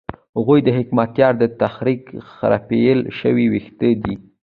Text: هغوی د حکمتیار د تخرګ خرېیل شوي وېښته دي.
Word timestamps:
هغوی 0.37 0.59
د 0.63 0.69
حکمتیار 0.77 1.33
د 1.37 1.43
تخرګ 1.59 2.01
خرېیل 2.35 2.99
شوي 3.19 3.45
وېښته 3.51 3.89
دي. 4.03 4.15